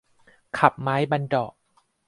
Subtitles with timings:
[0.57, 1.55] ขับไม้บัณเฑาะว์